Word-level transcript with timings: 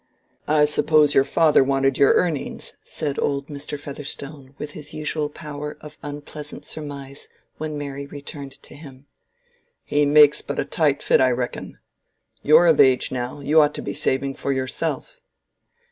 "I 0.47 0.65
suppose 0.65 1.13
your 1.13 1.23
father 1.23 1.63
wanted 1.63 1.99
your 1.99 2.13
earnings," 2.15 2.73
said 2.83 3.19
old 3.19 3.49
Mr. 3.49 3.79
Featherstone, 3.79 4.55
with 4.57 4.71
his 4.71 4.95
usual 4.95 5.29
power 5.29 5.77
of 5.79 5.99
unpleasant 6.01 6.65
surmise, 6.65 7.27
when 7.59 7.77
Mary 7.77 8.07
returned 8.07 8.53
to 8.63 8.73
him. 8.73 9.05
"He 9.83 10.07
makes 10.07 10.41
but 10.41 10.57
a 10.59 10.65
tight 10.65 11.03
fit, 11.03 11.21
I 11.21 11.29
reckon. 11.29 11.77
You're 12.41 12.65
of 12.65 12.79
age 12.79 13.11
now; 13.11 13.41
you 13.41 13.61
ought 13.61 13.75
to 13.75 13.83
be 13.83 13.93
saving 13.93 14.33
for 14.33 14.51
yourself." 14.51 15.19